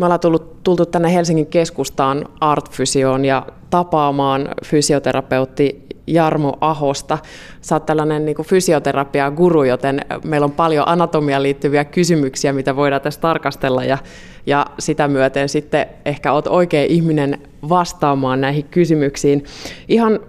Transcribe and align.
Me 0.00 0.06
ollaan 0.06 0.20
tullut, 0.20 0.62
tultu 0.62 0.86
tänne 0.86 1.14
Helsingin 1.14 1.46
keskustaan 1.46 2.24
Art 2.40 2.70
Fysioon 2.70 3.24
ja 3.24 3.46
tapaamaan 3.70 4.48
fysioterapeutti 4.64 5.86
Jarmo 6.06 6.56
Ahosta. 6.60 7.18
Sä 7.60 7.74
oot 7.74 7.86
tällainen 7.86 8.24
niin 8.24 8.36
fysioterapia-guru, 8.42 9.64
joten 9.64 10.00
meillä 10.24 10.44
on 10.44 10.52
paljon 10.52 10.88
anatomiaan 10.88 11.42
liittyviä 11.42 11.84
kysymyksiä, 11.84 12.52
mitä 12.52 12.76
voidaan 12.76 13.02
tässä 13.02 13.20
tarkastella 13.20 13.84
ja, 13.84 13.98
ja 14.46 14.66
sitä 14.78 15.08
myöten 15.08 15.48
sitten 15.48 15.86
ehkä 16.04 16.32
oot 16.32 16.46
oikea 16.46 16.84
ihminen 16.84 17.38
vastaamaan 17.68 18.40
näihin 18.40 18.64
kysymyksiin. 18.64 19.44
Ihan 19.88 20.20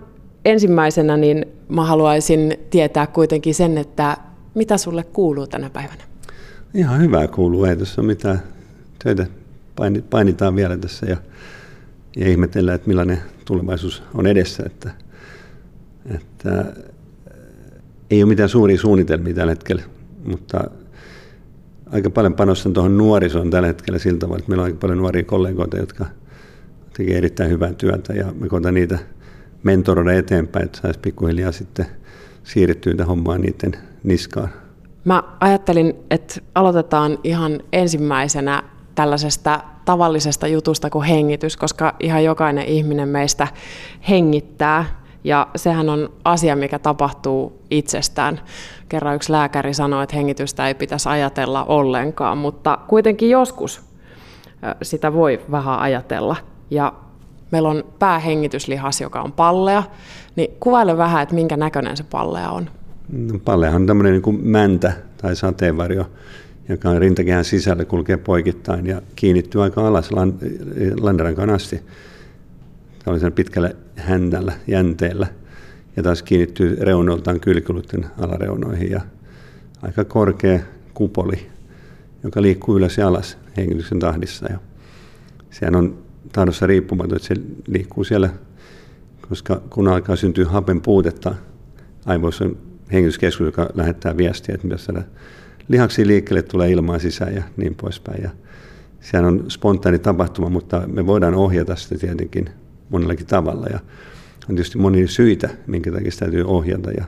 ensimmäisenä 0.45 1.17
niin 1.17 1.45
mä 1.69 1.85
haluaisin 1.85 2.57
tietää 2.69 3.07
kuitenkin 3.07 3.55
sen, 3.55 3.77
että 3.77 4.17
mitä 4.53 4.77
sulle 4.77 5.03
kuuluu 5.03 5.47
tänä 5.47 5.69
päivänä? 5.69 6.03
Ihan 6.73 7.01
hyvää 7.01 7.27
kuuluu, 7.27 7.65
ei 7.65 7.75
tässä 7.75 8.01
mitään 8.01 8.41
töitä. 9.03 9.40
Painitaan 10.09 10.55
vielä 10.55 10.77
tässä 10.77 11.05
ja, 11.05 11.17
ja 12.17 12.27
ihmetellään, 12.27 12.75
että 12.75 12.87
millainen 12.87 13.21
tulevaisuus 13.45 14.03
on 14.13 14.27
edessä. 14.27 14.63
Että, 14.65 14.91
että 16.15 16.65
ei 18.09 18.23
ole 18.23 18.29
mitään 18.29 18.49
suuria 18.49 18.77
suunnitelmia 18.77 19.33
tällä 19.33 19.51
hetkellä, 19.51 19.83
mutta 20.25 20.63
aika 21.91 22.09
paljon 22.09 22.33
panostan 22.33 22.73
tuohon 22.73 22.97
nuorisoon 22.97 23.49
tällä 23.49 23.67
hetkellä 23.67 23.99
sillä 23.99 24.19
tavalla, 24.19 24.39
että 24.39 24.49
meillä 24.49 24.61
on 24.61 24.65
aika 24.65 24.77
paljon 24.81 24.97
nuoria 24.97 25.23
kollegoita, 25.23 25.77
jotka 25.77 26.05
tekee 26.97 27.17
erittäin 27.17 27.49
hyvää 27.49 27.73
työtä 27.73 28.13
ja 28.13 28.33
me 28.39 28.49
koetaan 28.49 28.73
niitä 28.73 28.99
mentoroida 29.63 30.13
eteenpäin, 30.13 30.65
että 30.65 30.79
saisi 30.81 30.99
pikkuhiljaa 30.99 31.51
sitten 31.51 31.85
siirrettyä 32.43 32.93
tähän 32.93 33.07
hommaan 33.07 33.41
niiden 33.41 33.71
niskaan. 34.03 34.49
Mä 35.05 35.23
ajattelin, 35.39 35.95
että 36.09 36.41
aloitetaan 36.55 37.17
ihan 37.23 37.59
ensimmäisenä 37.73 38.63
tällaisesta 38.95 39.59
tavallisesta 39.85 40.47
jutusta 40.47 40.89
kuin 40.89 41.07
hengitys, 41.07 41.57
koska 41.57 41.95
ihan 41.99 42.23
jokainen 42.23 42.65
ihminen 42.65 43.07
meistä 43.09 43.47
hengittää 44.09 44.85
ja 45.23 45.47
sehän 45.55 45.89
on 45.89 46.09
asia, 46.25 46.55
mikä 46.55 46.79
tapahtuu 46.79 47.61
itsestään. 47.71 48.39
Kerran 48.89 49.15
yksi 49.15 49.31
lääkäri 49.31 49.73
sanoi, 49.73 50.03
että 50.03 50.15
hengitystä 50.15 50.67
ei 50.67 50.73
pitäisi 50.73 51.09
ajatella 51.09 51.63
ollenkaan, 51.63 52.37
mutta 52.37 52.77
kuitenkin 52.87 53.29
joskus 53.29 53.81
sitä 54.81 55.13
voi 55.13 55.41
vähän 55.51 55.79
ajatella. 55.79 56.35
Ja 56.69 56.93
meillä 57.51 57.69
on 57.69 57.83
päähengityslihas, 57.99 59.01
joka 59.01 59.21
on 59.21 59.31
pallea, 59.31 59.83
niin 60.35 60.51
kuvaile 60.59 60.97
vähän, 60.97 61.23
että 61.23 61.35
minkä 61.35 61.57
näköinen 61.57 61.97
se 61.97 62.03
pallea 62.03 62.49
on. 62.49 62.69
No, 63.11 63.39
palleahan 63.45 63.81
on 63.81 63.87
tämmöinen 63.87 64.13
niin 64.13 64.21
kuin 64.21 64.47
mäntä 64.47 64.93
tai 65.21 65.35
sateenvarjo, 65.35 66.05
joka 66.69 66.89
on 66.89 66.99
rintakehän 67.01 67.45
sisällä, 67.45 67.85
kulkee 67.85 68.17
poikittain 68.17 68.85
ja 68.85 69.01
kiinnittyy 69.15 69.63
aika 69.63 69.87
alas 69.87 70.09
landerankaan 71.01 71.49
asti. 71.49 71.81
Tällaisella 73.03 73.35
pitkällä 73.35 73.71
händällä, 73.95 74.53
jänteellä. 74.67 75.27
Ja 75.95 76.03
taas 76.03 76.23
kiinnittyy 76.23 76.77
reunoiltaan 76.79 77.39
kylkiluiden 77.39 78.05
alareunoihin 78.17 78.91
ja 78.91 79.01
aika 79.81 80.05
korkea 80.05 80.59
kupoli, 80.93 81.47
joka 82.23 82.41
liikkuu 82.41 82.77
ylös 82.77 82.97
ja 82.97 83.07
alas 83.07 83.37
hengityksen 83.57 83.99
tahdissa. 83.99 84.51
Ja 84.51 84.59
sehän 85.49 85.75
on 85.75 85.97
tahdossa 86.31 86.67
riippumaton, 86.67 87.15
että 87.15 87.27
se 87.27 87.35
liikkuu 87.67 88.03
siellä, 88.03 88.29
koska 89.29 89.61
kun 89.69 89.87
alkaa 89.87 90.15
syntyä 90.15 90.45
hapen 90.45 90.81
puutetta, 90.81 91.35
aivoissa 92.05 92.45
on 92.45 92.57
hengityskeskus, 92.91 93.45
joka 93.45 93.69
lähettää 93.73 94.17
viestiä, 94.17 94.55
että 94.55 94.67
mitä 94.67 94.77
saada 94.77 95.01
lihaksi 95.67 96.07
liikkeelle 96.07 96.41
tulee 96.41 96.71
ilmaa 96.71 96.99
sisään 96.99 97.35
ja 97.35 97.43
niin 97.57 97.75
poispäin. 97.75 98.23
Ja 98.23 98.29
sehän 98.99 99.25
on 99.25 99.45
spontaani 99.47 99.99
tapahtuma, 99.99 100.49
mutta 100.49 100.83
me 100.87 101.05
voidaan 101.07 101.35
ohjata 101.35 101.75
sitä 101.75 101.97
tietenkin 101.97 102.49
monellakin 102.89 103.25
tavalla. 103.25 103.67
Ja 103.67 103.79
on 104.49 104.55
tietysti 104.55 104.77
monia 104.77 105.07
syitä, 105.07 105.49
minkä 105.67 105.91
takia 105.91 106.11
sitä 106.11 106.25
täytyy 106.25 106.43
ohjata. 106.43 106.91
Ja, 106.91 107.05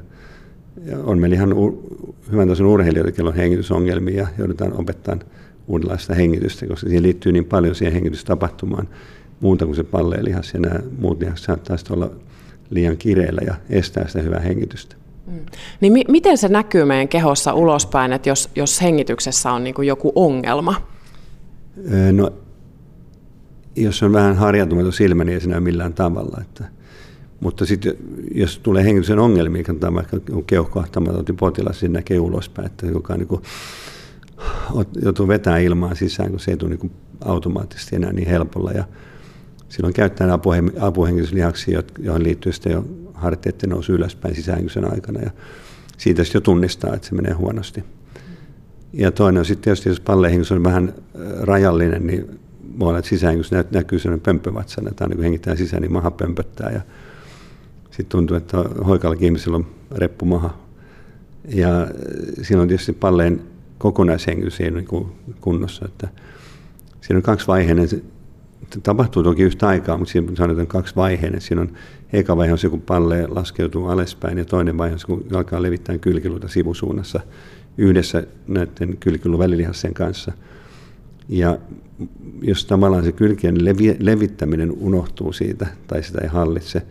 ja 0.85 0.97
on 1.03 1.19
meillä 1.19 1.35
ihan 1.35 1.53
u- 1.53 2.15
hyvän 2.31 2.47
tason 2.47 2.67
urheilijoita, 2.67 3.11
joilla 3.17 3.31
on 3.31 3.37
hengitysongelmia 3.37 4.17
ja 4.17 4.27
joudutaan 4.37 4.73
opettamaan 4.73 5.25
uudenlaista 5.67 6.13
hengitystä, 6.13 6.67
koska 6.67 6.87
siihen 6.87 7.03
liittyy 7.03 7.31
niin 7.31 7.45
paljon 7.45 7.75
siihen 7.75 7.93
hengitystapahtumaan 7.93 8.87
muuta 9.39 9.65
kuin 9.65 9.75
se 9.75 9.83
palleen 9.83 10.25
lihas 10.25 10.53
ja 10.53 10.59
nämä 10.59 10.79
muut 10.99 11.19
lihas 11.19 11.43
saattaa 11.43 11.77
olla 11.89 12.11
liian 12.69 12.97
kireellä 12.97 13.41
ja 13.45 13.55
estää 13.69 14.07
sitä 14.07 14.21
hyvää 14.21 14.39
hengitystä. 14.39 14.95
Mm. 15.27 15.45
Niin 15.81 15.93
mi- 15.93 16.05
miten 16.07 16.37
se 16.37 16.47
näkyy 16.47 16.85
meidän 16.85 17.07
kehossa 17.07 17.53
ulospäin, 17.53 18.13
että 18.13 18.29
jos, 18.29 18.49
jos 18.55 18.81
hengityksessä 18.81 19.51
on 19.51 19.63
niin 19.63 19.75
joku 19.85 20.11
ongelma? 20.15 20.75
No, 22.11 22.31
jos 23.75 24.03
on 24.03 24.13
vähän 24.13 24.35
harjautumaton 24.35 24.93
silmä, 24.93 25.23
niin 25.23 25.33
ei 25.33 25.41
se 25.41 25.49
näy 25.49 25.59
millään 25.59 25.93
tavalla. 25.93 26.37
Että, 26.41 26.63
mutta 27.39 27.65
sitten 27.65 27.93
jos 28.35 28.59
tulee 28.59 28.83
hengityksen 28.83 29.19
ongelmia, 29.19 29.63
katsotaan 29.63 29.95
vaikka 29.95 30.17
keuhkoahtamaton 30.47 31.35
potilas, 31.39 31.81
niin 31.81 31.93
näkee 31.93 32.19
ulospäin, 32.19 32.65
että 32.65 32.85
joka 32.85 33.17
niin 33.17 33.27
joutuu 35.01 35.27
vetämään 35.27 35.61
ilmaa 35.61 35.95
sisään, 35.95 36.29
kun 36.29 36.39
se 36.39 36.51
ei 36.51 36.57
tule 36.57 36.75
niin 36.75 36.91
automaattisesti 37.25 37.95
enää 37.95 38.13
niin 38.13 38.27
helpolla. 38.27 38.71
Ja 38.71 38.83
silloin 39.69 39.93
käyttää 39.93 40.39
apuhengityslihaksia, 40.79 41.83
joihin 41.99 42.23
liittyy 42.23 42.51
sitten 42.51 42.71
jo 42.71 42.85
harteiden 43.23 43.69
nousu 43.69 43.93
ylöspäin 43.93 44.35
sisäänkysön 44.35 44.91
aikana 44.91 45.21
ja 45.21 45.31
siitä 45.97 46.23
sitten 46.23 46.39
jo 46.39 46.41
tunnistaa, 46.41 46.93
että 46.93 47.07
se 47.07 47.15
menee 47.15 47.33
huonosti. 47.33 47.83
Ja 48.93 49.11
toinen 49.11 49.39
on 49.39 49.45
sitten 49.45 49.63
tietysti, 49.63 49.89
jos 49.89 49.99
palleihingys 49.99 50.51
on 50.51 50.63
vähän 50.63 50.93
rajallinen, 51.41 52.07
niin 52.07 52.39
voi 52.79 52.89
olla, 52.89 52.99
että 52.99 53.09
sisäänkys 53.09 53.51
näkyy 53.71 53.99
sellainen 53.99 54.23
pömpövatsana, 54.23 54.89
että 54.89 55.03
aina 55.03 55.15
kun 55.15 55.23
hengittää 55.23 55.55
sisään, 55.55 55.81
niin 55.81 55.93
maha 55.93 56.11
pömpöttää 56.11 56.71
ja 56.71 56.81
sitten 57.83 58.05
tuntuu, 58.09 58.37
että 58.37 58.57
hoikallakin 58.57 59.25
ihmisellä 59.25 59.57
on 59.57 59.67
reppu 59.91 60.25
maha. 60.25 60.57
Ja 61.47 61.87
silloin 62.41 62.69
tietysti 62.69 62.93
palleen 62.93 63.41
kokonaishengitys 63.77 64.59
ei 64.61 64.69
ole 64.69 64.81
niin 64.81 65.07
kunnossa, 65.41 65.85
että 65.85 66.07
siinä 67.01 67.17
on 67.17 67.23
kaksi 67.23 67.47
vaiheinen 67.47 67.87
tapahtuu 68.83 69.23
toki 69.23 69.43
yhtä 69.43 69.67
aikaa, 69.67 69.97
mutta 69.97 70.11
siinä 70.11 70.35
sanotaan 70.35 70.67
kaksi 70.67 70.95
vaiheinen. 70.95 71.41
Siinä 71.41 71.61
on 71.61 71.71
eka 72.13 72.37
vaihe 72.37 72.51
on 72.51 72.57
se, 72.57 72.69
kun 72.69 72.81
palle 72.81 73.27
laskeutuu 73.27 73.87
alaspäin 73.87 74.37
ja 74.37 74.45
toinen 74.45 74.77
vaihe 74.77 74.93
on 74.93 74.99
se, 74.99 75.07
kun 75.07 75.25
alkaa 75.33 75.61
levittää 75.61 75.97
kylkiluita 75.97 76.47
sivusuunnassa 76.47 77.19
yhdessä 77.77 78.23
näiden 78.47 78.97
kylkilun 78.97 79.39
välilihassien 79.39 79.93
kanssa. 79.93 80.31
Ja 81.29 81.57
jos 82.41 82.65
tavallaan 82.65 83.03
se 83.03 83.11
kylkien 83.11 83.65
levi, 83.65 83.95
levittäminen 83.99 84.71
unohtuu 84.71 85.33
siitä 85.33 85.67
tai 85.87 86.03
sitä 86.03 86.19
ei 86.21 86.27
hallitse, 86.27 86.81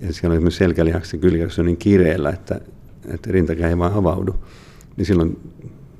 ja 0.00 0.12
siellä 0.12 0.32
on 0.32 0.36
esimerkiksi 0.36 0.58
selkälihaksen 0.58 1.20
kylki, 1.20 1.60
on 1.60 1.66
niin 1.66 1.76
kireellä, 1.76 2.30
että, 2.30 2.60
että 3.14 3.32
rintakää 3.32 3.68
ei 3.68 3.78
vaan 3.78 3.92
avaudu, 3.92 4.34
niin 4.96 5.06
silloin 5.06 5.38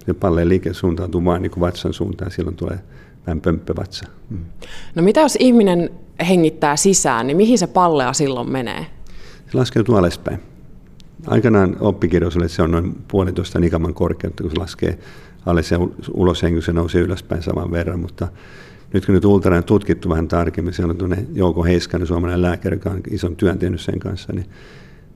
se 0.06 0.14
palleen 0.14 0.48
liike 0.48 0.72
suuntautuu 0.72 1.24
vain 1.24 1.42
niin 1.42 1.50
kuin 1.50 1.60
vatsan 1.60 1.92
suuntaan, 1.92 2.30
silloin 2.30 2.56
tulee 2.56 2.78
vähän 3.26 3.40
pömppövatsa. 3.40 4.04
Mm. 4.30 4.38
No 4.94 5.02
mitä 5.02 5.20
jos 5.20 5.36
ihminen 5.40 5.90
hengittää 6.28 6.76
sisään, 6.76 7.26
niin 7.26 7.36
mihin 7.36 7.58
se 7.58 7.66
pallea 7.66 8.12
silloin 8.12 8.50
menee? 8.50 8.86
Se 9.50 9.58
laskeutuu 9.58 9.94
alaspäin. 9.96 10.40
Aikanaan 11.26 11.76
oppikirjoissa 11.80 12.38
oli, 12.38 12.44
että 12.44 12.56
se 12.56 12.62
on 12.62 12.70
noin 12.70 12.94
puolitoista 13.08 13.60
nikaman 13.60 13.94
korkeutta, 13.94 14.42
kun 14.42 14.50
se 14.50 14.58
laskee 14.58 14.98
alas 15.46 15.70
ja 15.70 15.78
ulos 16.14 16.42
hengys, 16.42 16.64
se 16.64 16.72
nousee 16.72 17.02
ylöspäin 17.02 17.42
saman 17.42 17.70
verran, 17.70 18.00
mutta 18.00 18.28
nyt 18.92 19.06
kun 19.06 19.14
nyt 19.14 19.24
ultrana 19.24 19.56
on 19.56 19.64
tutkittu 19.64 20.08
vähän 20.08 20.28
tarkemmin, 20.28 20.74
se 20.74 20.84
on 20.84 20.96
tuonne 20.96 21.26
Jouko 21.32 21.64
Heiskanen, 21.64 22.06
suomalainen 22.06 22.42
lääkäri, 22.42 22.76
joka 22.76 22.90
on 22.90 23.00
ison 23.10 23.36
työn 23.36 23.58
tehnyt 23.58 23.80
sen 23.80 23.98
kanssa, 23.98 24.32
niin, 24.32 24.46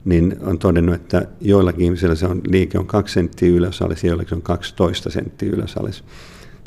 niin 0.05 0.35
on 0.41 0.59
todennut, 0.59 0.95
että 0.95 1.27
joillakin 1.41 1.85
ihmisillä 1.85 2.15
se 2.15 2.25
on, 2.25 2.41
liike 2.47 2.79
on 2.79 2.87
kaksi 2.87 3.13
senttiä 3.13 3.49
ylös 3.49 3.81
alas, 3.81 4.03
joillakin 4.03 4.29
se 4.29 4.35
on 4.35 4.41
12 4.41 5.09
senttiä 5.09 5.49
ylös 5.49 5.77
alas 5.77 6.03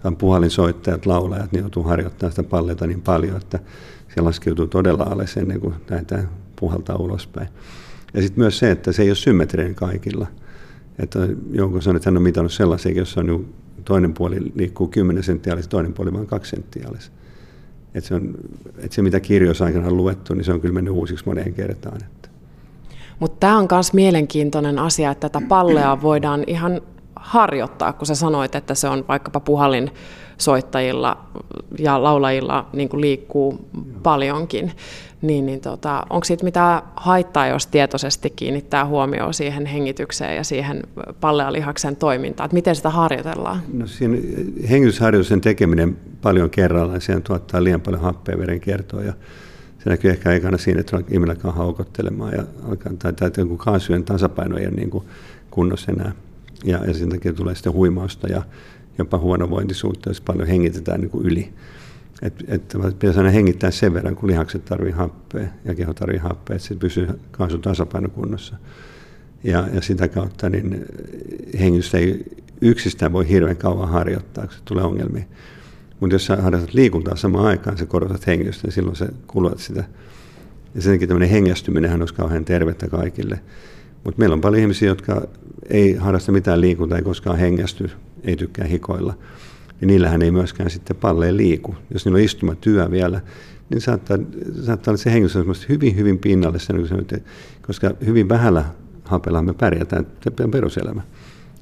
tämän 0.02 0.16
puhalinsoittajat, 0.16 1.06
laulajat, 1.06 1.52
niin 1.52 1.60
joutuu 1.60 1.82
harjoittamaan 1.82 2.32
sitä 2.32 2.42
palleita 2.42 2.86
niin 2.86 3.02
paljon, 3.02 3.36
että 3.36 3.58
se 4.14 4.20
laskeutuu 4.20 4.66
todella 4.66 5.04
alas 5.04 5.36
ennen 5.36 5.60
kuin 5.60 5.74
lähdetään 5.90 6.28
puhaltaa 6.60 6.96
ulospäin. 6.96 7.48
Ja 8.14 8.22
sitten 8.22 8.40
myös 8.40 8.58
se, 8.58 8.70
että 8.70 8.92
se 8.92 9.02
ei 9.02 9.08
ole 9.08 9.14
symmetrinen 9.14 9.74
kaikilla. 9.74 10.26
Että 10.98 11.18
jonkun 11.50 11.82
sanoi, 11.82 11.96
että 11.96 12.10
hän 12.10 12.16
on 12.16 12.22
mitannut 12.22 12.52
sellaisia, 12.52 12.92
jossa 12.92 13.20
on 13.20 13.46
toinen 13.84 14.14
puoli 14.14 14.52
liikkuu 14.54 14.88
10 14.88 15.22
senttiä 15.22 15.56
toinen 15.68 15.92
puoli 15.92 16.12
vain 16.12 16.26
2 16.26 16.50
senttiä 16.50 16.86
alas. 16.88 17.12
Että 17.94 18.08
se, 18.08 18.14
on, 18.14 18.34
että 18.78 18.94
se, 18.94 19.02
mitä 19.02 19.20
kirjoissa 19.20 19.64
aikana 19.64 19.86
on 19.86 19.96
luettu, 19.96 20.34
niin 20.34 20.44
se 20.44 20.52
on 20.52 20.60
kyllä 20.60 20.74
mennyt 20.74 20.94
uusiksi 20.94 21.26
moneen 21.26 21.54
kertaan. 21.54 21.98
Mutta 23.18 23.36
tämä 23.40 23.58
on 23.58 23.68
myös 23.70 23.92
mielenkiintoinen 23.92 24.78
asia, 24.78 25.10
että 25.10 25.28
tätä 25.28 25.46
pallea 25.48 26.02
voidaan 26.02 26.44
ihan 26.46 26.80
harjoittaa, 27.22 27.92
kun 27.92 28.06
sä 28.06 28.14
sanoit, 28.14 28.54
että 28.54 28.74
se 28.74 28.88
on 28.88 29.04
vaikkapa 29.08 29.40
puhallin 29.40 29.90
soittajilla 30.38 31.26
ja 31.78 32.02
laulajilla 32.02 32.68
niin 32.72 32.88
kuin 32.88 33.00
liikkuu 33.00 33.68
paljonkin. 34.02 34.72
niin, 35.22 35.46
niin 35.46 35.60
tota, 35.60 36.06
onko 36.10 36.24
siitä 36.24 36.44
mitään 36.44 36.82
haittaa, 36.96 37.46
jos 37.46 37.66
tietoisesti 37.66 38.30
kiinnittää 38.30 38.86
huomioon 38.86 39.34
siihen 39.34 39.66
hengitykseen 39.66 40.36
ja 40.36 40.44
siihen 40.44 40.82
pallealihaksen 41.20 41.96
toimintaan? 41.96 42.44
Että 42.44 42.54
miten 42.54 42.76
sitä 42.76 42.90
harjoitellaan? 42.90 43.60
No 43.72 43.86
siinä 43.86 44.18
hengitysharjoituksen 44.70 45.40
tekeminen 45.40 45.96
paljon 46.22 46.50
kerrallaan, 46.50 47.00
siihen 47.00 47.22
tuottaa 47.22 47.64
liian 47.64 47.80
paljon 47.80 48.02
happea 48.02 48.38
verenkiertoa 48.38 49.02
ja 49.02 49.12
se 49.78 49.90
näkyy 49.90 50.10
ehkä 50.10 50.32
ekana 50.32 50.58
siinä, 50.58 50.80
että 50.80 51.00
ihminen 51.10 51.36
alkaa 51.36 51.52
haukottelemaan 51.52 52.32
ja 52.32 52.44
alkaa, 52.68 52.92
tai, 52.98 53.12
tai 53.12 53.30
kaasujen 53.56 54.04
tasapaino 54.04 54.56
ei 54.56 54.66
ole 54.66 54.74
niin 54.74 54.90
kuin 54.90 55.04
kunnossa 55.50 55.92
enää. 55.92 56.12
Ja, 56.64 56.84
ja 56.86 56.94
sen 56.94 57.08
takia 57.08 57.32
tulee 57.32 57.54
sitten 57.54 57.72
huimausta 57.72 58.28
ja 58.28 58.42
jopa 58.98 59.18
huonovointisuutta, 59.18 60.10
jos 60.10 60.20
paljon 60.20 60.48
hengitetään 60.48 61.00
niin 61.00 61.10
kuin 61.10 61.26
yli. 61.26 61.52
Että 62.22 62.44
et, 62.48 62.98
pitäisi 62.98 63.18
aina 63.18 63.30
hengittää 63.30 63.70
sen 63.70 63.94
verran, 63.94 64.16
kun 64.16 64.28
lihakset 64.28 64.64
tarvitsevat 64.64 65.12
happea 65.12 65.48
ja 65.64 65.74
keho 65.74 65.94
tarvitsee 65.94 66.28
happea, 66.28 66.56
että 66.56 66.68
se 66.68 66.74
pysyy 66.74 67.08
kaasun 67.30 67.60
tasapainokunnossa. 67.60 68.56
Ja, 69.44 69.68
ja 69.72 69.80
sitä 69.80 70.08
kautta 70.08 70.50
niin 70.50 70.86
hengitystä 71.60 71.98
ei 71.98 72.24
yksistään 72.60 73.12
voi 73.12 73.28
hirveän 73.28 73.56
kauan 73.56 73.88
harjoittaa, 73.88 74.46
kun 74.46 74.54
se 74.54 74.62
tulee 74.64 74.84
ongelmia. 74.84 75.24
Mutta 76.00 76.14
jos 76.14 76.26
sä 76.26 76.36
harjoitat 76.36 76.74
liikuntaa 76.74 77.16
samaan 77.16 77.46
aikaan, 77.46 77.78
se 77.78 77.86
korotat 77.86 78.26
hengitystä, 78.26 78.66
niin 78.66 78.72
silloin 78.72 78.96
se 78.96 79.08
kulutat 79.26 79.58
sitä. 79.58 79.84
Ja 80.74 80.82
sen 80.82 80.92
takia 80.92 81.08
tämmöinen 81.08 81.28
hengästyminen 81.28 82.00
olisi 82.00 82.14
kauhean 82.14 82.44
tervettä 82.44 82.88
kaikille. 82.88 83.40
Mutta 84.04 84.18
meillä 84.18 84.34
on 84.34 84.40
paljon 84.40 84.62
ihmisiä, 84.62 84.88
jotka 84.88 85.28
ei 85.70 85.94
harrasta 85.94 86.32
mitään 86.32 86.60
liikuntaa, 86.60 86.98
ei 86.98 87.04
koskaan 87.04 87.38
hengästy, 87.38 87.90
ei 88.24 88.36
tykkää 88.36 88.66
hikoilla. 88.66 89.14
Ja 89.80 89.86
niillähän 89.86 90.22
ei 90.22 90.30
myöskään 90.30 90.70
sitten 90.70 90.96
palleen 90.96 91.36
liiku. 91.36 91.74
Jos 91.90 92.04
niillä 92.04 92.16
on 92.16 92.24
istumatyö 92.24 92.90
vielä, 92.90 93.20
niin 93.70 93.80
saattaa, 93.80 94.18
saattaa 94.62 94.92
olla 94.92 95.02
se 95.02 95.12
hengitys 95.12 95.36
on 95.36 95.54
hyvin, 95.68 95.96
hyvin 95.96 96.18
pinnallista, 96.18 96.74
koska 97.66 97.90
hyvin 98.06 98.28
vähällä 98.28 98.64
hapella 99.04 99.42
me 99.42 99.52
pärjätään, 99.52 100.06
se 100.20 100.42
on 100.44 100.50
peruselämä. 100.50 101.02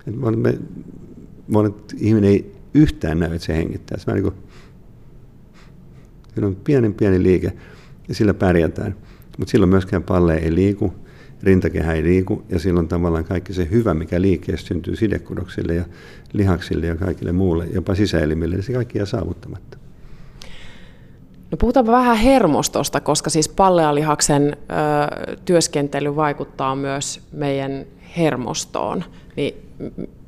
Et 0.06 0.14
me, 0.36 0.58
monet 1.48 1.74
ihminen 1.98 2.30
ei 2.30 2.52
yhtään 2.74 3.18
näy, 3.18 3.34
että 3.34 3.46
se 3.46 3.56
hengittää. 3.56 3.98
Se 3.98 4.12
niin 4.12 4.22
kuin, 4.22 4.34
on 6.42 6.56
pienen 6.56 6.94
pieni 6.94 7.22
liike 7.22 7.52
ja 8.08 8.14
sillä 8.14 8.34
pärjätään. 8.34 8.96
Mutta 9.38 9.50
silloin 9.50 9.70
myöskään 9.70 10.02
palle 10.02 10.34
ei 10.34 10.54
liiku, 10.54 10.94
rintakehä 11.42 11.92
ei 11.92 12.02
liiku 12.02 12.42
ja 12.48 12.58
silloin 12.58 12.88
tavallaan 12.88 13.24
kaikki 13.24 13.52
se 13.52 13.68
hyvä, 13.70 13.94
mikä 13.94 14.20
liikkeestä 14.20 14.68
syntyy 14.68 14.96
sidekudoksille 14.96 15.74
ja 15.74 15.84
lihaksille 16.32 16.86
ja 16.86 16.96
kaikille 16.96 17.32
muulle, 17.32 17.66
jopa 17.74 17.94
sisäelimille, 17.94 18.56
niin 18.56 18.64
se 18.64 18.72
kaikki 18.72 18.98
jää 18.98 19.06
saavuttamatta. 19.06 19.78
No 21.50 21.56
puhutaanpa 21.56 21.92
vähän 21.92 22.16
hermostosta, 22.16 23.00
koska 23.00 23.30
siis 23.30 23.48
pallealihaksen 23.48 24.56
ö, 24.56 25.36
työskentely 25.44 26.16
vaikuttaa 26.16 26.76
myös 26.76 27.20
meidän 27.32 27.84
hermostoon. 28.16 29.04
Niin 29.36 29.54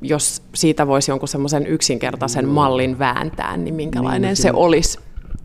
jos 0.01 0.41
siitä 0.53 0.87
voisi 0.87 1.11
jonkun 1.11 1.27
semmoisen 1.27 1.67
yksinkertaisen 1.67 2.47
mallin 2.47 2.99
vääntää, 2.99 3.57
niin 3.57 3.75
minkälainen 3.75 4.21
niin, 4.21 4.29
no 4.31 4.35
se 4.35 4.51
olisi? 4.53 4.99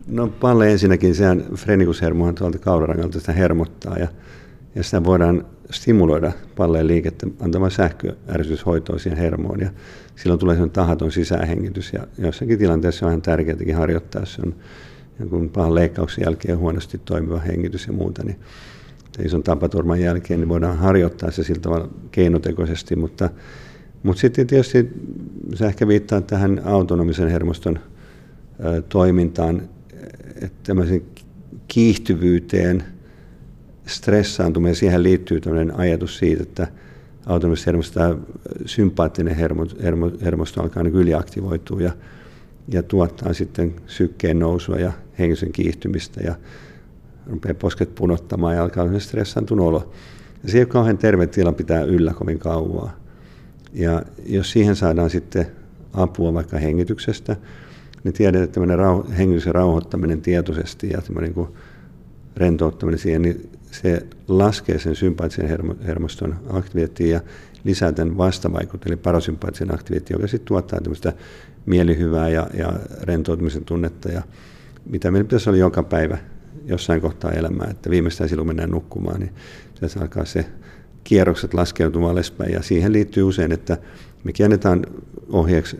No 0.07 0.27
palle 0.27 0.71
ensinnäkin, 0.71 1.15
sehän 1.15 1.45
frenikushermohan 1.55 2.35
tuolta 2.35 2.57
kaurarangalta 2.57 3.19
sitä 3.19 3.31
hermottaa 3.31 3.97
ja, 3.97 4.07
ja 4.75 4.83
sitä 4.83 5.03
voidaan 5.03 5.45
stimuloida 5.71 6.31
palleen 6.55 6.87
liikettä 6.87 7.27
antamaan 7.39 7.71
sähköärsytyshoitoa 7.71 8.99
siihen 8.99 9.19
hermoon. 9.19 9.59
Ja 9.59 9.69
silloin 10.15 10.39
tulee 10.39 10.55
sellainen 10.55 10.73
tahaton 10.73 11.11
sisähengitys 11.11 11.93
ja 11.93 12.07
jossakin 12.17 12.59
tilanteessa 12.59 13.05
on 13.05 13.11
ihan 13.11 13.21
tärkeääkin 13.21 13.75
harjoittaa, 13.75 14.25
se 14.25 14.41
on 14.45 14.55
jonkun 15.19 15.49
pahan 15.49 15.75
leikkauksen 15.75 16.23
jälkeen 16.23 16.57
huonosti 16.57 16.97
toimiva 16.97 17.39
hengitys 17.39 17.87
ja 17.87 17.93
muuta, 17.93 18.23
niin 18.23 18.39
ison 19.25 19.43
tapaturman 19.43 20.01
jälkeen 20.01 20.39
niin 20.39 20.49
voidaan 20.49 20.77
harjoittaa 20.77 21.31
se 21.31 21.43
sillä 21.43 21.61
tavalla 21.61 21.89
keinotekoisesti, 22.11 22.95
mutta, 22.95 23.29
mutta 24.03 24.19
sitten 24.19 24.47
tietysti 24.47 24.89
se 25.53 25.65
ehkä 25.65 25.87
viittaa 25.87 26.21
tähän 26.21 26.61
autonomisen 26.65 27.29
hermoston 27.29 27.79
ö, 28.65 28.81
toimintaan, 28.81 29.69
että 30.35 30.57
tämmöisen 30.63 31.01
kiihtyvyyteen, 31.67 32.83
stressaantumiseen, 33.89 34.75
siihen 34.75 35.03
liittyy 35.03 35.41
tämmöinen 35.41 35.75
ajatus 35.75 36.17
siitä, 36.17 36.43
että 36.43 36.67
autonomisen 37.25 37.65
hermosto, 37.65 38.19
sympaattinen 38.65 39.35
hermo, 39.35 39.65
hermo, 39.83 40.11
hermosto 40.21 40.61
alkaa 40.61 40.83
niin 40.83 40.95
yliaktivoitua 40.95 41.81
ja, 41.81 41.91
ja 42.67 42.83
tuottaa 42.83 43.33
sitten 43.33 43.75
sykkeen 43.87 44.39
nousua 44.39 44.75
ja 44.75 44.91
hengisen 45.19 45.51
kiihtymistä 45.51 46.21
ja 46.23 46.35
rupeaa 47.27 47.53
posket 47.53 47.95
punottamaan 47.95 48.55
ja 48.55 48.63
alkaa 48.63 48.99
stressaantunut 48.99 49.67
olo. 49.67 49.93
Ja 50.43 50.49
se 50.49 50.57
ei 50.57 50.61
ole 50.61 50.69
kauhean 50.69 50.97
terve 50.97 51.27
tila 51.27 51.51
pitää 51.51 51.83
yllä 51.83 52.13
kovin 52.13 52.39
kauaa. 52.39 52.95
Ja 53.73 54.01
jos 54.25 54.51
siihen 54.51 54.75
saadaan 54.75 55.09
sitten 55.09 55.45
apua 55.93 56.33
vaikka 56.33 56.57
hengityksestä, 56.57 57.35
niin 58.03 58.13
tiedetään, 58.13 58.43
että 58.43 58.53
tämmöinen 58.53 58.77
rauho, 58.77 59.05
hengityksen 59.17 59.55
rauhoittaminen 59.55 60.21
tietoisesti 60.21 60.89
ja 60.89 61.01
tämmöinen 61.01 61.33
kuin 61.33 61.49
rentouttaminen 62.37 62.99
siihen, 62.99 63.21
niin 63.21 63.49
se 63.71 64.05
laskee 64.27 64.79
sen 64.79 64.95
sympaattisen 64.95 65.57
hermoston 65.85 66.35
aktiviteettiin 66.49 67.09
ja 67.09 67.21
lisää 67.63 67.91
tämän 67.91 68.17
vastavaikutteen, 68.17 68.93
eli 68.93 69.01
parasympaattisen 69.03 69.73
aktiviteetin, 69.73 70.15
joka 70.15 70.27
sitten 70.27 70.47
tuottaa 70.47 70.81
tämmöistä 70.81 71.13
mielihyvää 71.65 72.29
ja, 72.29 72.47
ja 72.53 72.73
rentoutumisen 73.01 73.65
tunnetta, 73.65 74.09
ja 74.11 74.21
mitä 74.85 75.11
meillä 75.11 75.27
pitäisi 75.27 75.49
olla 75.49 75.59
joka 75.59 75.83
päivä 75.83 76.17
jossain 76.65 77.01
kohtaa 77.01 77.31
elämää, 77.31 77.67
että 77.71 77.89
viimeistään 77.89 78.29
silloin 78.29 78.47
mennään 78.47 78.69
nukkumaan, 78.69 79.19
niin 79.19 79.31
se 79.87 79.99
alkaa 79.99 80.25
se 80.25 80.45
kierrokset 81.03 81.53
laskeutumaan 81.53 82.11
alaspäin. 82.11 82.53
Ja 82.53 82.61
siihen 82.61 82.93
liittyy 82.93 83.23
usein, 83.23 83.51
että 83.51 83.77
me 84.23 84.31
annetaan 84.45 84.85
ohjeeksi 85.29 85.77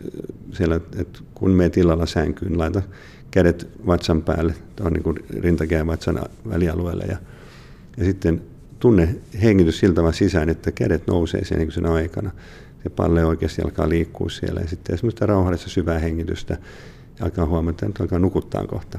siellä, 0.52 0.80
että 0.96 1.20
kun 1.34 1.50
meet 1.50 1.76
illalla 1.76 2.06
sänkyyn, 2.06 2.58
laita 2.58 2.82
kädet 3.30 3.68
vatsan 3.86 4.22
päälle, 4.22 4.54
tuohon 4.76 4.92
niin 4.92 5.42
rintakehän 5.42 5.86
vatsan 5.86 6.20
välialueelle 6.48 7.04
ja, 7.08 7.16
ja 7.96 8.04
sitten 8.04 8.42
tunne 8.78 9.14
hengitys 9.42 9.78
siltä 9.78 10.12
sisään, 10.12 10.48
että 10.48 10.72
kädet 10.72 11.06
nousee 11.06 11.44
sen, 11.44 11.58
niin 11.58 11.72
sen 11.72 11.86
aikana. 11.86 12.30
Se 12.82 12.90
palle 12.90 13.24
oikeasti 13.24 13.62
alkaa 13.62 13.88
liikkua 13.88 14.28
siellä 14.28 14.60
ja 14.60 14.68
sitten 14.68 14.94
esimerkiksi 14.94 15.26
rauhallista 15.26 15.70
syvää 15.70 15.98
hengitystä 15.98 16.58
ja 17.18 17.24
alkaa 17.24 17.46
huomata, 17.46 17.86
että 17.86 18.02
alkaa 18.02 18.18
nukuttaa 18.18 18.66
kohta. 18.66 18.98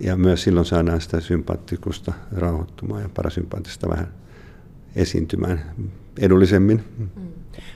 Ja 0.00 0.16
myös 0.16 0.42
silloin 0.42 0.66
saadaan 0.66 1.00
sitä 1.00 1.20
sympaattikusta 1.20 2.12
rauhoittumaan 2.32 3.02
ja 3.02 3.08
parasympaattista 3.14 3.88
vähän 3.88 4.08
esiintymään 4.96 5.62
edullisemmin. 6.18 6.84
Mm. 6.98 7.08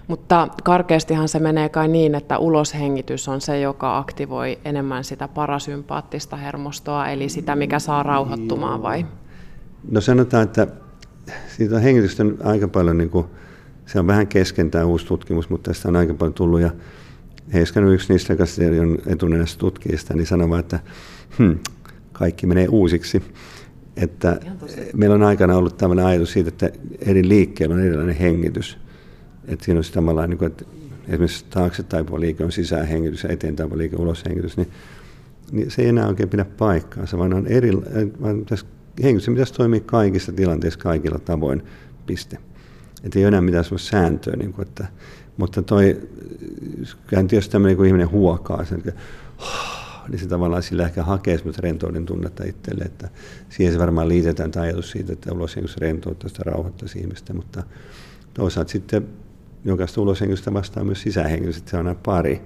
Mutta 0.08 0.48
karkeastihan 0.64 1.28
se 1.28 1.38
menee 1.38 1.68
kai 1.68 1.88
niin, 1.88 2.14
että 2.14 2.38
uloshengitys 2.38 3.28
on 3.28 3.40
se, 3.40 3.60
joka 3.60 3.98
aktivoi 3.98 4.58
enemmän 4.64 5.04
sitä 5.04 5.28
parasympaattista 5.28 6.36
hermostoa, 6.36 7.08
eli 7.08 7.28
sitä, 7.28 7.56
mikä 7.56 7.78
saa 7.78 8.02
rauhoittumaan 8.02 8.82
vai? 8.82 9.06
No 9.91 10.00
sanotaan, 10.00 10.43
että 10.43 10.67
siitä 11.56 11.76
on 11.76 11.82
hengitystä 11.82 12.24
aika 12.44 12.69
paljon, 12.69 12.98
niin 12.98 13.10
kuin, 13.10 13.26
se 13.86 14.00
on 14.00 14.06
vähän 14.06 14.26
kesken 14.26 14.70
tämä 14.70 14.84
uusi 14.84 15.06
tutkimus, 15.06 15.50
mutta 15.50 15.70
tästä 15.70 15.88
on 15.88 15.96
aika 15.96 16.14
paljon 16.14 16.34
tullut 16.34 16.60
ja 16.60 16.70
Heiskanen 17.53 17.93
yksi 17.93 18.12
niistä, 18.12 18.32
joka 18.32 18.44
on 18.82 18.98
etunenässä 19.06 19.58
tutkijista, 19.58 20.14
niin 20.14 20.26
sanoo 20.26 20.58
että 20.58 20.81
hmm, 21.38 21.58
kaikki 22.12 22.46
menee 22.46 22.69
uusiksi. 22.69 23.22
Että 23.96 24.41
meillä 24.94 25.14
on 25.14 25.22
aikana 25.22 25.56
ollut 25.56 25.76
tämmöinen 25.76 26.06
ajatus 26.06 26.32
siitä, 26.32 26.48
että 26.48 26.70
eri 26.98 27.29
liikkeellä 27.29 27.74
on 27.74 27.82
erilainen 27.82 28.17
hengitys. 28.17 28.79
Että 29.48 29.64
siinä 29.64 29.79
on 29.79 29.84
tavallaan, 29.94 30.31
niin 30.31 30.38
kuin, 30.38 30.46
että 30.46 30.64
esimerkiksi 31.08 31.44
taakse 31.50 31.82
taipuva 31.82 32.20
liike 32.20 32.44
on 32.44 32.53
sisähengitys 32.53 33.24
ja 33.24 33.31
eteen 33.31 33.56
taipuva 33.56 33.79
liike 33.79 33.96
uloshengitys, 33.96 34.56
niin, 34.56 34.69
niin 35.53 35.70
se 35.70 35.82
ei 35.82 35.88
enää 35.88 36.08
oikein 36.08 36.29
pidä 36.29 36.44
paikkaansa, 36.44 37.19
vaan, 37.19 37.34
on 37.34 37.46
eri, 37.46 37.72
vaan 38.22 38.44
tässä 38.44 38.67
hengitys 39.03 39.29
pitäisi 39.29 39.55
toimia 39.55 39.81
kaikissa 39.81 40.32
tilanteissa 40.32 40.81
kaikilla 40.81 41.19
tavoin, 41.19 41.63
piste. 42.06 42.39
Että 43.05 43.19
ei 43.19 43.24
ole 43.24 43.29
enää 43.29 43.41
mitään 43.41 43.65
sellaista 43.65 43.91
sääntöä, 43.91 44.36
niin 44.36 44.53
kuin, 44.53 44.69
että, 44.69 44.86
mutta 45.36 45.63
toi, 45.63 46.08
tietysti 47.29 47.53
tämmöinen, 47.53 47.77
kun 47.77 47.86
ihminen 47.86 48.10
huokaa, 48.10 48.65
sen, 48.65 48.79
että 48.79 48.93
niin 50.08 50.19
se 50.19 50.27
tavallaan 50.27 50.63
sillä 50.63 50.84
ehkä 50.84 51.03
hakee 51.03 51.36
semmoista 51.36 51.63
rentouden 51.63 52.06
tunnetta 52.06 52.44
itselle, 52.44 52.84
että 52.84 53.08
siihen 53.48 53.74
se 53.74 53.79
varmaan 53.79 54.08
liitetään 54.08 54.51
tämä 54.51 54.65
ajatus 54.65 54.91
siitä, 54.91 55.13
että 55.13 55.32
uloshengitystä 55.32 55.86
rentouttaisi 55.86 56.36
ja 56.39 56.53
rauhoittaisi 56.53 56.98
ihmistä, 56.98 57.34
mutta 57.34 57.63
toisaalta 58.34 58.70
sitten 58.72 59.08
jokaista 59.65 60.01
uloshengitystä 60.01 60.53
vastaa 60.53 60.84
myös 60.84 61.03
sisähengitys, 61.03 61.56
että 61.56 61.70
se 61.70 61.77
on 61.77 61.86
aina 61.86 62.01
pari, 62.03 62.43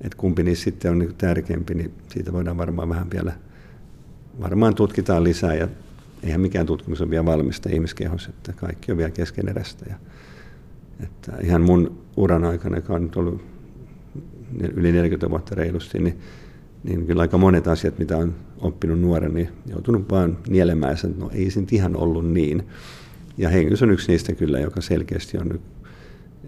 että 0.00 0.16
kumpi 0.16 0.42
niistä 0.42 0.64
sitten 0.64 0.90
on 0.90 0.98
niin 0.98 1.14
tärkeämpi, 1.14 1.74
niin 1.74 1.94
siitä 2.08 2.32
voidaan 2.32 2.58
varmaan 2.58 2.88
vähän 2.88 3.10
vielä, 3.10 3.32
varmaan 4.40 4.74
tutkitaan 4.74 5.24
lisää 5.24 5.54
ja 5.54 5.68
eihän 6.22 6.40
mikään 6.40 6.66
tutkimus 6.66 7.00
ole 7.00 7.10
vielä 7.10 7.24
valmista 7.24 7.68
ihmiskehossa, 7.72 8.30
että 8.30 8.52
kaikki 8.52 8.92
on 8.92 8.98
vielä 8.98 9.10
keskeneräistä. 9.10 9.84
Ja, 9.88 9.96
että 11.02 11.32
ihan 11.42 11.62
mun 11.62 11.98
uran 12.16 12.44
aikana, 12.44 12.76
joka 12.76 12.94
on 12.94 13.02
nyt 13.02 13.16
ollut 13.16 13.42
yli 14.74 14.92
40 14.92 15.30
vuotta 15.30 15.54
reilusti, 15.54 15.98
niin 15.98 16.18
niin 16.84 17.06
kyllä 17.06 17.22
aika 17.22 17.38
monet 17.38 17.68
asiat, 17.68 17.98
mitä 17.98 18.16
on 18.16 18.34
oppinut 18.60 19.00
nuoren, 19.00 19.34
niin 19.34 19.48
joutunut 19.66 20.10
vaan 20.10 20.38
nielemään 20.48 20.92
että 20.92 21.08
no 21.18 21.30
ei 21.34 21.50
se 21.50 21.62
ihan 21.70 21.96
ollut 21.96 22.30
niin. 22.30 22.68
Ja 23.38 23.48
hengitys 23.48 23.82
on 23.82 23.90
yksi 23.90 24.12
niistä 24.12 24.32
kyllä, 24.32 24.58
joka 24.58 24.80
selkeästi 24.80 25.38
on 25.38 25.48
nyt, 25.48 25.60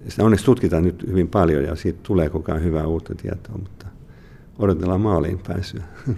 sitä 0.09 0.25
onneksi 0.25 0.45
tutkitaan 0.45 0.85
nyt 0.85 1.07
hyvin 1.07 1.29
paljon 1.29 1.65
ja 1.65 1.75
siitä 1.77 1.99
tulee 2.03 2.31
koko 2.31 2.53
ajan 2.53 2.65
hyvää 2.65 2.87
uutta 2.87 3.15
tietoa, 3.15 3.59
mutta 3.59 3.87
odotellaan 4.59 5.01
maaliin 5.01 5.39
pääsyä. 5.39 5.83
Mm. 6.07 6.15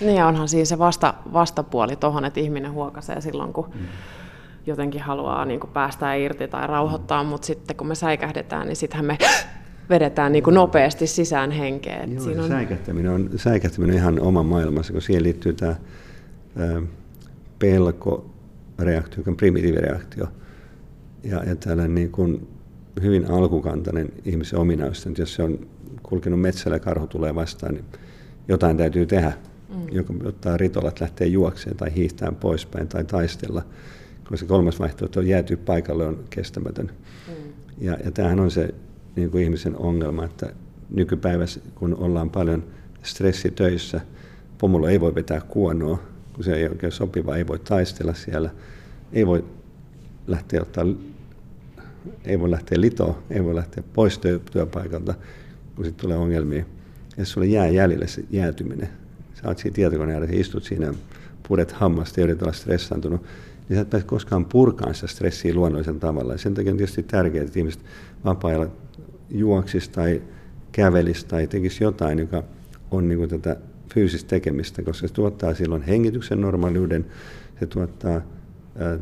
Niin 0.00 0.24
onhan 0.24 0.48
siinä 0.48 0.64
se 0.64 0.78
vasta, 0.78 1.14
vastapuoli 1.32 1.96
tuohon, 1.96 2.24
että 2.24 2.40
ihminen 2.40 2.72
huokasee 2.72 3.20
silloin, 3.20 3.52
kun 3.52 3.70
mm. 3.74 3.86
jotenkin 4.66 5.00
haluaa 5.00 5.44
niin 5.44 5.60
kuin 5.60 5.70
päästää 5.70 6.14
irti 6.14 6.48
tai 6.48 6.66
rauhoittaa, 6.66 7.22
mm. 7.22 7.28
mutta 7.28 7.46
sitten 7.46 7.76
kun 7.76 7.86
me 7.86 7.94
säikähdetään, 7.94 8.66
niin 8.66 8.76
sittenhän 8.76 9.06
me 9.06 9.18
vedetään 9.90 10.32
niin 10.32 10.44
kuin 10.44 10.54
nopeasti 10.54 11.06
sisään 11.06 11.50
henkeen. 11.50 12.12
Joo, 12.12 12.24
Siinä 12.24 12.42
on... 12.42 12.48
säikähtäminen, 12.48 13.12
on, 13.12 13.30
säikähtäminen 13.36 13.94
on 13.94 14.00
ihan 14.00 14.20
oma 14.20 14.42
maailmassa, 14.42 14.92
kun 14.92 15.02
siihen 15.02 15.22
liittyy 15.22 15.52
tämä 15.52 15.76
ää, 16.56 16.82
pelkoreaktio, 17.58 19.16
joka 19.16 19.30
on 19.30 19.36
primitiivireaktio. 19.36 20.26
Ja, 21.22 21.44
ja 21.44 21.56
tällainen 21.56 21.94
niin 21.94 22.10
kuin 22.10 22.48
hyvin 23.02 23.30
alkukantainen 23.30 24.08
ihmisen 24.24 24.58
ominaisuus, 24.58 25.06
että 25.06 25.22
jos 25.22 25.34
se 25.34 25.42
on 25.42 25.58
kulkenut 26.02 26.40
metsällä 26.40 26.76
ja 26.76 26.80
karhu 26.80 27.06
tulee 27.06 27.34
vastaan, 27.34 27.74
niin 27.74 27.84
jotain 28.48 28.76
täytyy 28.76 29.06
tehdä. 29.06 29.32
Mm. 29.68 29.86
Joko 29.92 30.14
ottaa 30.24 30.56
ritolat, 30.56 31.00
lähtee 31.00 31.26
juokseen 31.26 31.76
tai 31.76 31.94
hiihtää 31.94 32.32
poispäin 32.32 32.88
tai 32.88 33.04
taistella, 33.04 33.62
koska 34.28 34.46
kolmas 34.46 34.80
vaihtoehto 34.80 35.20
on 35.20 35.26
jäätyä 35.26 35.56
paikalle 35.56 36.06
on 36.06 36.24
kestämätön. 36.30 36.90
Mm. 37.28 37.34
Ja, 37.78 37.96
ja 38.04 38.10
tämähän 38.10 38.40
on 38.40 38.50
se 38.50 38.74
niin 39.16 39.30
kuin 39.30 39.44
ihmisen 39.44 39.76
ongelma, 39.76 40.24
että 40.24 40.52
nykypäivässä, 40.90 41.60
kun 41.74 41.94
ollaan 41.94 42.30
paljon 42.30 42.64
stressitöissä, 43.02 44.00
pomolla 44.58 44.90
ei 44.90 45.00
voi 45.00 45.14
vetää 45.14 45.40
kuonoa, 45.40 46.02
kun 46.32 46.44
se 46.44 46.54
ei 46.54 46.68
oikein 46.68 46.92
sopiva, 46.92 47.36
ei 47.36 47.46
voi 47.46 47.58
taistella 47.58 48.14
siellä, 48.14 48.50
ei 49.12 49.26
voi 49.26 49.44
lähteä 50.26 50.62
ottaa 50.62 50.84
ei 52.24 52.40
voi 52.40 52.50
lähteä 52.50 52.80
litoon, 52.80 53.14
ei 53.30 53.44
voi 53.44 53.54
lähteä 53.54 53.84
pois 53.92 54.20
työpaikalta, 54.52 55.14
kun 55.76 55.84
sitten 55.84 56.02
tulee 56.02 56.16
ongelmia. 56.16 56.64
Ja 57.16 57.24
sulle 57.24 57.46
jää 57.46 57.68
jäljelle 57.68 58.06
se 58.06 58.24
jäätyminen. 58.30 58.88
Sä 59.42 59.48
oot 59.48 59.58
siinä 59.58 59.74
tietokoneen 59.74 60.14
ääressä, 60.14 60.40
istut 60.40 60.64
siinä, 60.64 60.94
puret 61.48 61.72
hammasta 61.72 62.20
ja 62.20 62.24
yrität 62.24 62.42
olla 62.42 62.52
stressaantunut, 62.52 63.22
niin 63.68 63.76
sä 63.76 63.80
et 63.80 63.90
pääse 63.90 64.06
koskaan 64.06 64.44
purkaan 64.44 64.94
sitä 64.94 65.06
stressiä 65.06 65.54
luonnollisella 65.54 66.00
tavalla. 66.00 66.32
Ja 66.32 66.38
sen 66.38 66.54
takia 66.54 66.72
on 66.72 66.78
tietysti 66.78 67.02
tärkeää, 67.02 67.44
että 67.44 67.58
ihmiset 67.58 67.80
vapaa-ajalla 68.24 68.70
juoksisi 69.30 69.90
tai 69.90 70.22
kävelisi 70.72 71.26
tai 71.26 71.46
tekisi 71.46 71.84
jotain, 71.84 72.18
joka 72.18 72.44
on 72.90 73.08
niin 73.08 73.18
kuin 73.18 73.30
tätä 73.30 73.56
fyysistä 73.94 74.28
tekemistä, 74.28 74.82
koska 74.82 75.08
se 75.08 75.14
tuottaa 75.14 75.54
silloin 75.54 75.82
hengityksen 75.82 76.40
normaaliuden, 76.40 77.06
se 77.60 77.66
tuottaa 77.66 78.20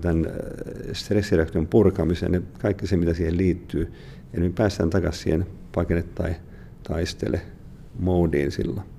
tämän 0.01 0.27
stressireaktion 0.93 1.67
purkamisen 1.67 2.35
ja 2.35 2.41
kaikki 2.59 2.87
se, 2.87 2.97
mitä 2.97 3.15
siihen 3.15 3.37
liittyy. 3.37 3.93
Ja 4.33 4.41
me 4.41 4.51
päästään 4.51 4.91
takaisin 4.91 5.23
siihen 5.23 5.47
pakene 5.75 6.03
tai 6.03 6.35
taistele 6.83 7.41
moodiin 7.99 8.53
silloin. 8.53 8.96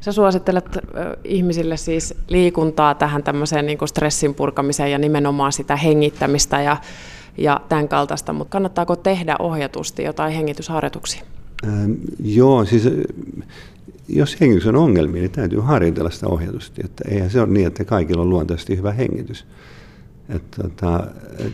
Sä 0.00 0.12
suosittelet 0.12 0.78
ihmisille 1.24 1.76
siis 1.76 2.14
liikuntaa 2.28 2.94
tähän 2.94 3.22
tämmöiseen 3.22 3.66
niin 3.66 3.78
stressin 3.88 4.34
purkamiseen 4.34 4.92
ja 4.92 4.98
nimenomaan 4.98 5.52
sitä 5.52 5.76
hengittämistä 5.76 6.62
ja 6.62 6.76
ja 7.38 7.60
tämän 7.68 7.88
kaltaista, 7.88 8.32
mutta 8.32 8.52
kannattaako 8.52 8.96
tehdä 8.96 9.36
ohjatusti 9.38 10.02
jotain 10.02 10.32
hengitysharjoituksia? 10.32 11.22
Ähm, 11.66 11.92
joo, 12.24 12.64
siis 12.64 12.88
jos 14.08 14.40
hengitys 14.40 14.66
on 14.66 14.76
ongelmia, 14.76 15.20
niin 15.20 15.30
täytyy 15.30 15.60
harjoitella 15.60 16.10
sitä 16.10 16.26
ohjatusti. 16.26 16.82
Että 16.84 17.04
eihän 17.08 17.30
se 17.30 17.40
ole 17.40 17.48
niin, 17.48 17.66
että 17.66 17.84
kaikilla 17.84 18.22
on 18.22 18.30
luontaisesti 18.30 18.76
hyvä 18.76 18.92
hengitys. 18.92 19.46
Että, 20.28 20.62
tota, 20.62 21.06
et, 21.38 21.52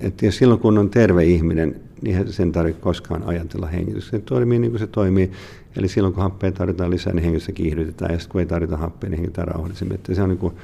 et 0.00 0.22
jos 0.22 0.36
silloin 0.36 0.60
kun 0.60 0.78
on 0.78 0.90
terve 0.90 1.24
ihminen, 1.24 1.80
niin 2.02 2.32
sen 2.32 2.52
tarvitse 2.52 2.80
koskaan 2.80 3.22
ajatella 3.22 3.66
hengitys. 3.66 4.08
Se 4.08 4.18
toimii 4.18 4.58
niin 4.58 4.70
kuin 4.70 4.80
se 4.80 4.86
toimii. 4.86 5.30
Eli 5.76 5.88
silloin 5.88 6.14
kun 6.14 6.22
happea 6.22 6.52
tarvitaan 6.52 6.90
lisää, 6.90 7.12
niin 7.12 7.22
hengitystä 7.22 7.52
kiihdytetään. 7.52 8.12
Ja 8.12 8.18
sitten 8.18 8.32
kun 8.32 8.40
ei 8.40 8.46
tarvita 8.46 8.76
happea, 8.76 9.10
niin 9.10 9.18
hengitään 9.18 9.48
rauhallisemmin. 9.48 9.94
Että 9.94 10.14
se 10.14 10.22
on, 10.22 10.28
niin 10.28 10.38
kuin, 10.38 10.54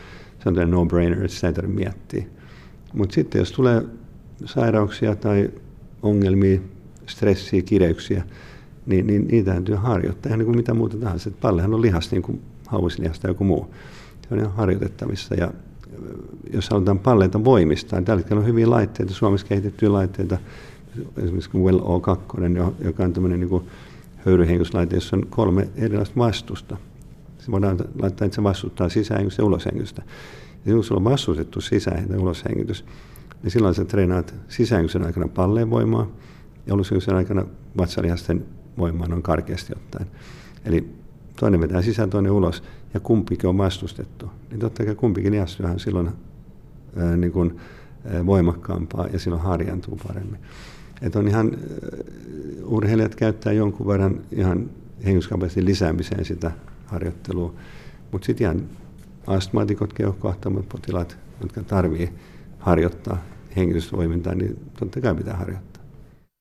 se 0.43 0.49
on 0.49 0.71
no-brainer, 0.71 1.25
että 1.25 1.29
sitä 1.29 1.47
ei 1.47 1.53
tarvitse 1.53 1.81
miettiä. 1.81 2.25
Mutta 2.93 3.15
sitten 3.15 3.39
jos 3.39 3.53
tulee 3.53 3.83
sairauksia 4.45 5.17
tai 5.17 5.51
ongelmia, 6.03 6.61
stressiä, 7.07 7.63
kireyksiä, 7.63 8.25
niin, 8.87 9.07
niin 9.07 9.29
niitä 9.29 9.53
täytyy 9.53 9.75
harjoittaa 9.75 10.31
ihan 10.31 10.39
niin 10.39 10.47
kuin 10.47 10.57
mitä 10.57 10.75
muuta 10.75 10.97
tahansa. 10.97 11.31
Pallehan 11.41 11.75
on 11.75 11.83
lihas 11.83 12.11
niin 12.11 12.23
kuin 12.23 12.41
hauislihasta 12.67 13.23
tai 13.23 13.31
joku 13.31 13.45
muu. 13.45 13.75
Se 14.29 14.35
on 14.35 14.41
ihan 14.41 14.53
harjoitettavissa. 14.53 15.35
Ja 15.35 15.53
jos 16.53 16.71
halutaan 16.71 16.99
palleita 16.99 17.45
voimistaa, 17.45 17.99
niin 17.99 18.05
tällä 18.05 18.21
hetkellä 18.21 18.41
on 18.41 18.47
hyviä 18.47 18.71
laitteita, 18.71 19.15
Suomessa 19.15 19.47
kehitettyjä 19.47 19.93
laitteita, 19.93 20.39
esimerkiksi 21.17 21.59
Well 21.59 21.79
O2, 21.79 22.85
joka 22.85 23.05
on 23.05 23.13
tämmöinen 23.13 23.41
niin 23.41 23.63
höyryhengyslaite, 24.27 24.95
jossa 24.95 25.17
on 25.17 25.27
kolme 25.31 25.69
erilaista 25.77 26.17
vastusta. 26.17 26.77
Se 27.39 27.51
voidaan 27.51 27.79
laittaa, 28.01 28.25
että 28.25 28.35
se 28.35 28.43
vastustaa 28.43 28.89
sisähengystä 28.89 29.43
ja 29.43 29.47
uloshengystä. 29.47 30.03
Ja 30.67 30.75
kun 30.75 30.85
sulla 30.85 30.99
on 30.99 31.05
vastustettu 31.05 31.61
sisään- 31.61 32.07
ja 32.11 32.21
uloshengitys, 32.21 32.85
niin 33.43 33.51
silloin 33.51 33.75
sä 33.75 33.85
treenaat 33.85 34.35
sisäänkysen 34.49 35.07
aikana 35.07 35.29
palleen 35.29 35.71
voimaa 35.71 36.07
ja 36.67 36.75
uloshengityksen 36.75 37.17
aikana 37.17 37.47
vatsalihasten 37.79 38.45
voimaa 38.79 39.09
noin 39.09 39.23
karkeasti 39.23 39.73
ottaen. 39.77 40.07
Eli 40.65 41.04
toinen 41.45 41.61
vetää 41.61 41.83
sisään, 41.83 42.11
toinen 42.11 42.33
ulos 42.33 42.63
ja 42.95 43.01
kumpikin 43.01 43.49
on 43.49 43.59
vastustettu. 43.59 44.31
Niin 44.51 44.61
totta 44.61 44.85
kai 44.85 44.95
kumpikin 44.95 45.33
lihastyöhän 45.33 45.81
silloin 45.81 46.11
ää, 46.97 47.17
niin 47.17 47.33
kuin, 47.33 47.61
ää, 48.05 48.27
voimakkaampaa 48.27 49.07
ja 49.07 49.19
silloin 49.19 49.43
harjantuu 49.43 49.99
paremmin. 50.07 50.41
Et 51.03 51.17
on 51.17 51.29
ihan, 51.29 51.53
urheilijat 52.65 53.15
käyttää 53.15 53.53
jonkun 53.53 53.87
verran 53.87 54.21
ihan 54.33 54.71
hengityskapasiteetin 55.05 55.71
lisäämiseen 55.71 56.25
sitä 56.25 56.51
harjoittelua, 56.87 57.55
mutta 58.13 58.27
sitten 58.27 58.45
ihan 58.45 58.63
astmaatikot, 59.27 59.93
keuhkoahtamat 59.93 60.69
potilaat, 60.69 61.17
jotka 61.41 61.63
tarvii 61.63 62.13
harjoittaa 62.59 63.19
hengitystoimintaa, 63.57 64.35
niin 64.35 64.59
totta 64.79 65.01
kai 65.01 65.15
pitää 65.15 65.37
harjoittaa. 65.37 65.74